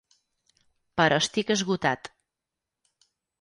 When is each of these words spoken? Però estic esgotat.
Però 1.01 1.19
estic 1.25 1.51
esgotat. 1.57 2.11